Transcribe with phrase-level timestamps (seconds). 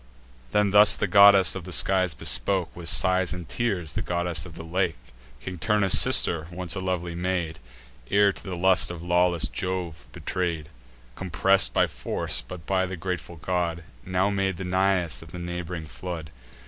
[0.51, 4.55] Then thus the goddess of the skies bespoke, With sighs and tears, the goddess of
[4.55, 4.97] the lake,
[5.39, 7.59] King Turnus' sister, once a lovely maid,
[8.09, 10.69] Ere to the lust of lawless Jove betray'd:
[11.15, 15.85] Compress'd by force, but, by the grateful god, Now made the Nais of the neighb'ring
[15.85, 16.31] flood.